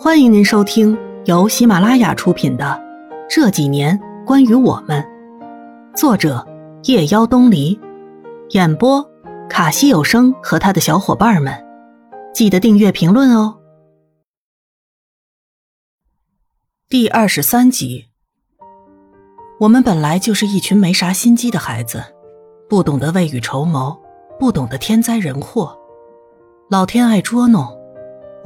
[0.00, 2.64] 欢迎您收听由喜马拉雅出品的
[3.28, 5.02] 《这几年关于我们》，
[5.96, 6.46] 作者
[6.84, 7.76] 夜妖东篱，
[8.50, 9.04] 演播
[9.50, 11.52] 卡西有声和他的小伙伴们。
[12.32, 13.58] 记得订阅、评论哦。
[16.88, 18.06] 第二十三集，
[19.58, 22.00] 我们本来就是一群没啥心机的孩子，
[22.68, 24.00] 不懂得未雨绸缪，
[24.38, 25.76] 不懂得天灾人祸，
[26.70, 27.76] 老天爱捉弄。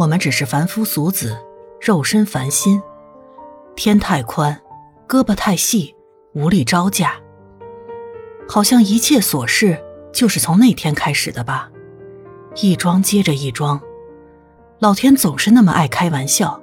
[0.02, 1.38] 我们只是凡夫俗子，
[1.80, 2.82] 肉身凡心，
[3.76, 4.60] 天太宽，
[5.06, 5.94] 胳膊太细，
[6.34, 7.14] 无力招架。
[8.48, 9.80] 好像一切琐事
[10.12, 11.70] 就是从那天开始的吧，
[12.56, 13.80] 一桩接着一桩，
[14.80, 16.60] 老天总是那么爱开玩笑。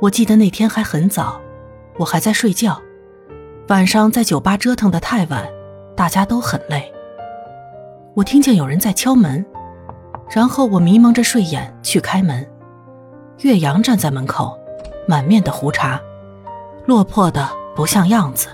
[0.00, 1.40] 我记得那天还很早，
[1.98, 2.82] 我还在睡觉，
[3.68, 5.48] 晚上在酒吧折腾的太晚，
[5.96, 6.92] 大家都很累。
[8.16, 9.46] 我听见有人在敲门。
[10.28, 12.46] 然后我迷蒙着睡眼去开门，
[13.40, 14.58] 岳阳站在门口，
[15.06, 16.00] 满面的胡茬，
[16.86, 18.48] 落魄的不像样子。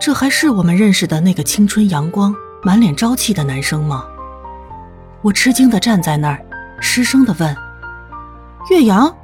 [0.00, 4.04] 这还是我们认识的那个青春阳光、满脸朝气的男生吗？
[5.22, 6.40] 我吃惊的站在那儿，
[6.80, 7.54] 失声的问
[8.70, 9.14] ：“岳阳，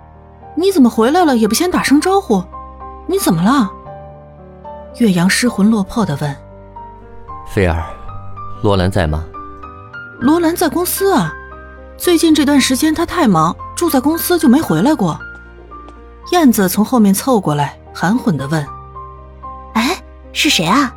[0.54, 2.44] 你怎么回来了也不先打声招呼？
[3.06, 3.72] 你怎么了？”
[5.00, 6.36] 岳阳失魂落魄的问
[7.48, 7.82] ：“菲儿，
[8.62, 9.24] 罗兰在吗
[10.20, 11.32] ？”“罗兰在公司啊。”
[11.98, 15.18] 最近这段时间他太忙，住在公司就没回来过。
[16.32, 18.64] 燕子从后面凑过来，含混的问
[19.74, 20.94] ：“哎，是谁啊？”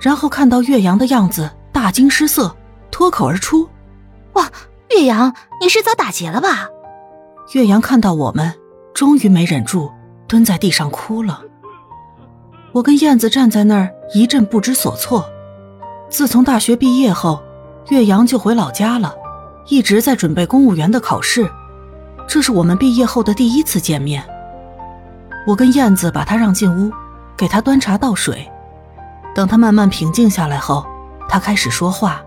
[0.00, 2.54] 然后看到岳阳的样子，大惊失色，
[2.90, 3.68] 脱口而出
[4.34, 4.48] ：“哇，
[4.90, 6.68] 岳阳，你是遭打劫了吧？”
[7.54, 8.54] 岳阳看到我们，
[8.94, 9.90] 终于没忍住，
[10.28, 11.42] 蹲在地上哭了。
[12.72, 15.28] 我跟燕子站在那儿一阵不知所措。
[16.08, 17.42] 自从大学毕业后，
[17.88, 19.14] 岳阳就回老家了。
[19.68, 21.48] 一直在准备公务员的考试，
[22.26, 24.22] 这是我们毕业后的第一次见面。
[25.46, 26.92] 我跟燕子把他让进屋，
[27.36, 28.48] 给他端茶倒水。
[29.34, 30.84] 等他慢慢平静下来后，
[31.28, 32.20] 他开始说话。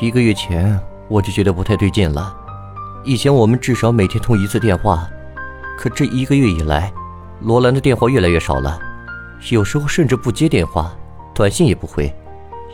[0.00, 0.78] 一个月前
[1.08, 2.34] 我就觉得不太对劲了，
[3.04, 5.08] 以前我们至少每天通一次电话，
[5.76, 6.92] 可这一个月以来，
[7.40, 8.78] 罗兰的电话越来越少了，
[9.50, 10.92] 有时候甚至不接电话，
[11.34, 12.14] 短信也不回，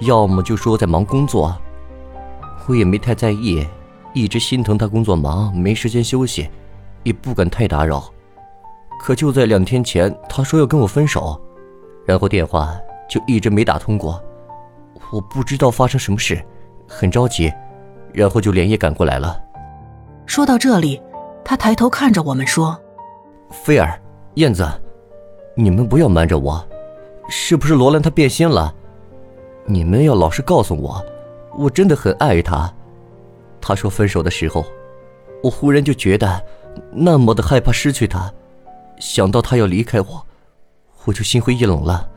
[0.00, 1.56] 要么就说在忙工作。
[2.66, 3.66] 我也没太在意，
[4.14, 6.48] 一直心疼他工作忙没时间休息，
[7.02, 8.04] 也不敢太打扰。
[8.98, 11.38] 可就在两天前，他说要跟我分手，
[12.06, 12.74] 然后电话
[13.08, 14.22] 就一直没打通过。
[15.12, 16.42] 我不知道发生什么事，
[16.88, 17.53] 很着急，
[18.12, 19.38] 然后就连夜赶过来了。
[20.24, 21.00] 说到这里，
[21.44, 22.78] 他抬头看着我们说
[23.50, 24.00] ：“菲儿，
[24.36, 24.66] 燕子，
[25.54, 26.66] 你们不要瞒着我，
[27.28, 28.74] 是不是罗兰他变心了？
[29.66, 31.04] 你们要老实告诉我。”
[31.56, 32.72] 我真的很爱他。
[33.60, 34.65] 他说分手的时候，
[35.42, 36.44] 我忽然就觉得
[36.92, 38.32] 那么的害怕失去他，
[38.98, 40.26] 想到他要离开我，
[41.04, 42.09] 我就心灰意冷了。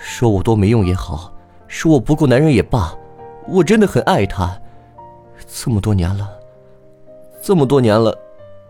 [0.00, 1.32] 说我多没用也好，
[1.66, 2.94] 说我不够男人也罢，
[3.48, 4.60] 我真的很爱他。
[5.46, 6.28] 这么多年了，
[7.42, 8.16] 这么多年了，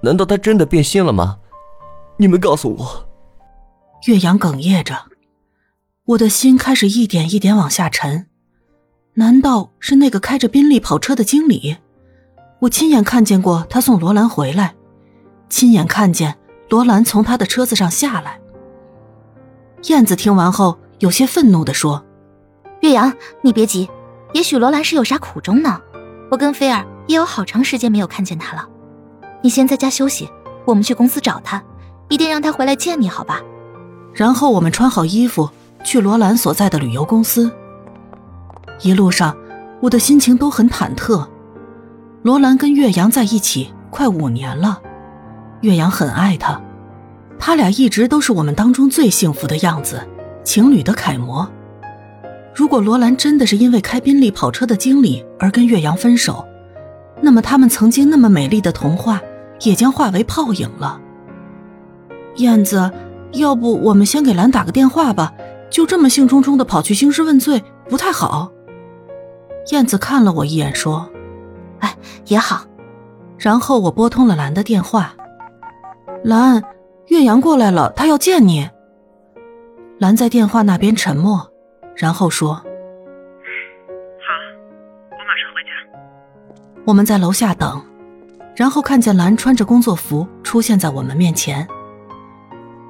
[0.01, 1.39] 难道他真的变心了吗？
[2.17, 3.09] 你们告诉我。
[4.07, 5.07] 岳阳哽咽着，
[6.05, 8.29] 我的心开始一点一点往下沉。
[9.17, 11.77] 难道是那个开着宾利跑车的经理？
[12.59, 14.75] 我亲眼看见过他送罗兰回来，
[15.49, 16.35] 亲眼看见
[16.69, 18.41] 罗兰从他的车子上下来。
[19.85, 22.05] 燕子听完后有些愤怒地说
[22.83, 23.89] ：“岳阳，你别急，
[24.33, 25.81] 也许罗兰是有啥苦衷呢。
[26.29, 28.69] 我跟菲儿也有好长时间没有看见他了。
[29.43, 30.29] 你先在家休息，
[30.65, 31.63] 我们去公司找他，
[32.09, 33.41] 一定让他回来见你，好吧？”
[34.13, 35.49] 然后我们穿好衣服
[35.85, 37.53] 去罗兰所在的旅游公司。
[38.83, 39.37] 一路上，
[39.81, 41.27] 我的心情都很忐忑。
[42.23, 44.81] 罗兰跟岳阳在一起快五年了，
[45.61, 46.61] 岳阳很爱她，
[47.39, 50.01] 他俩一直都是我们当中最幸福的样子，
[50.43, 51.47] 情侣的楷模。
[52.55, 56.45] 如果罗兰真的是因为开宾利跑车的经理而跟岳阳分手，
[57.21, 59.21] 那么他们曾经那么美丽的童话
[59.61, 61.01] 也将化为泡影了。
[62.37, 62.91] 燕子，
[63.33, 65.33] 要不我们先给兰打个电话吧？
[65.69, 68.53] 就这么兴冲冲的跑去兴师问罪，不太好。
[69.73, 71.09] 燕子看了我一眼，说
[71.81, 71.97] ：“哎，
[72.27, 72.65] 也好。”
[73.39, 75.15] 然后我拨通了兰的电话。
[76.23, 76.63] 兰，
[77.09, 78.69] 岳阳过来了，他要见你。
[79.99, 81.51] 兰在电话那边沉默，
[81.95, 82.63] 然后说：“好，
[85.11, 85.71] 我马上回家。”
[86.87, 87.83] 我们在楼下等，
[88.55, 91.67] 然后看见兰穿着工作服出现在我们面前。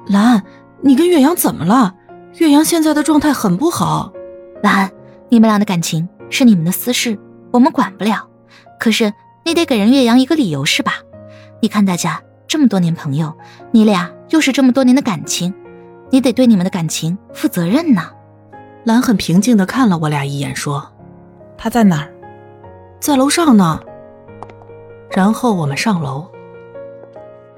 [0.07, 0.43] 兰，
[0.81, 1.95] 你跟岳阳怎么了？
[2.39, 4.11] 岳阳现在的状态很不好。
[4.61, 4.91] 兰，
[5.29, 6.07] 你们俩的感情。
[6.29, 7.17] 是你们的私事，
[7.51, 8.27] 我们管不了。
[8.79, 9.13] 可是
[9.43, 10.93] 你得给人岳阳一个理由，是吧？
[11.61, 13.33] 你看大家这么多年朋友，
[13.71, 15.53] 你俩又是这么多年的感情，
[16.09, 18.11] 你得对你们的感情负责任呐。
[18.83, 20.91] 兰很平静的看了我俩一眼，说
[21.57, 22.13] ：“他在哪儿？
[22.99, 23.79] 在楼上呢。”
[25.09, 26.29] 然后我们上楼。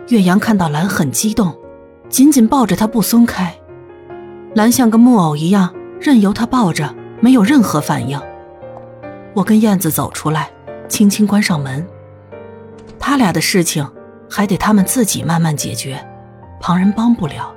[0.09, 1.57] 岳阳看到兰很激动，
[2.07, 3.53] 紧紧抱着她不松开。
[4.53, 8.17] 兰像个木偶一样，任由他抱着，没有任何反应。
[9.37, 10.49] 我跟燕子走出来，
[10.89, 11.85] 轻轻关上门。
[12.97, 13.87] 他俩的事情
[14.27, 16.03] 还得他们自己慢慢解决，
[16.59, 17.53] 旁人帮不了。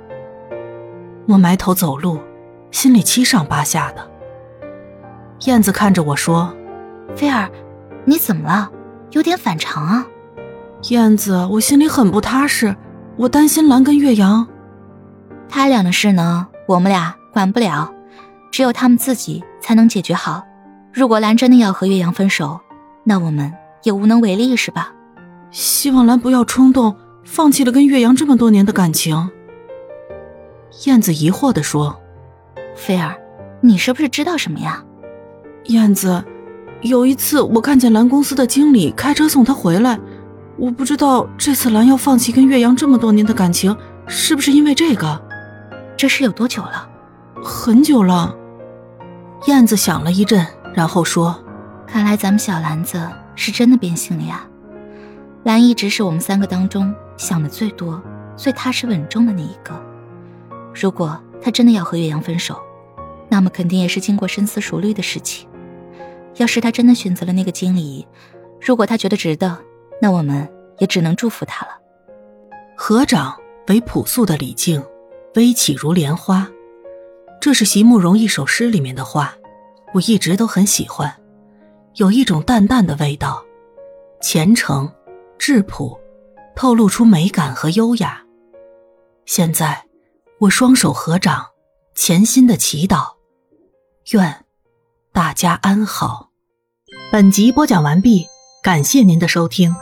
[1.27, 2.19] 我埋头走路，
[2.69, 4.11] 心里七上八下的。
[5.47, 6.53] 燕子看着我说
[7.17, 7.49] ：“菲儿，
[8.05, 8.69] 你怎么了？
[9.09, 10.05] 有点反常啊。”
[10.89, 12.75] 燕子，我心里很不踏实，
[13.17, 14.47] 我担心兰跟岳阳。
[15.49, 16.47] 他俩的事呢？
[16.67, 17.91] 我们俩管不了，
[18.51, 20.43] 只有他们自己才能解决好。
[20.93, 22.59] 如果兰真的要和岳阳分手，
[23.03, 23.51] 那我们
[23.83, 24.93] 也无能为力，是吧？
[25.49, 29.29] 希望兰不要冲动，放弃了跟岳阳这么多年的感情。
[30.85, 31.99] 燕子疑惑地说
[32.75, 33.15] ：“菲儿，
[33.61, 34.83] 你是不是知道什么呀？”
[35.67, 36.23] 燕子，
[36.81, 39.99] 有一次我看见兰公司的经理开车送她回来，
[40.57, 43.75] 我不知道这次兰要放弃跟岳阳这么多年的感情，
[44.07, 45.21] 是不是因为这个？
[45.97, 46.89] 这事有多久了？
[47.43, 48.35] 很久了。
[49.47, 51.37] 燕子想了一阵，然后说
[51.87, 54.47] ：“看来咱们小兰子是真的变心了呀。
[55.43, 58.01] 兰一直是我们三个当中想的最多、
[58.35, 59.73] 最踏实稳重的那一个。
[60.73, 62.59] 如果她真的要和岳阳分手，
[63.29, 65.47] 那么肯定也是经过深思熟虑的事情。
[66.37, 68.07] 要是她真的选择了那个经理，
[68.59, 69.57] 如果她觉得值得，
[70.01, 70.47] 那我们
[70.77, 71.71] 也只能祝福她了。”
[72.77, 73.37] 合掌
[73.67, 74.83] 为朴素的礼敬。
[75.35, 76.45] 微起如莲花，
[77.39, 79.33] 这是席慕容一首诗里面的话，
[79.93, 81.13] 我一直都很喜欢，
[81.95, 83.43] 有一种淡淡的味道，
[84.21, 84.89] 虔诚、
[85.37, 85.99] 质朴，
[86.55, 88.21] 透露出美感和优雅。
[89.25, 89.85] 现在，
[90.39, 91.45] 我双手合掌，
[91.93, 93.15] 潜心的祈祷，
[94.11, 94.45] 愿
[95.11, 96.29] 大家安好。
[97.11, 98.25] 本集播讲完毕，
[98.63, 99.75] 感谢您的收听。